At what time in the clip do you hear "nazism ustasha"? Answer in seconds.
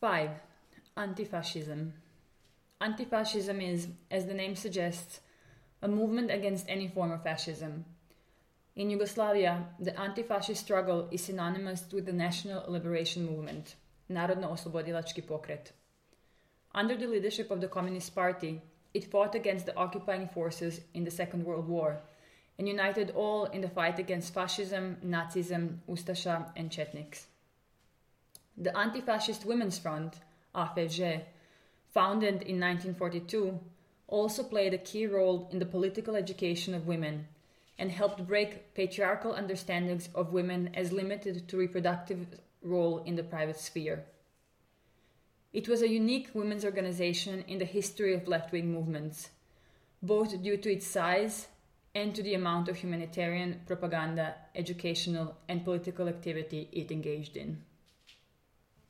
25.04-26.52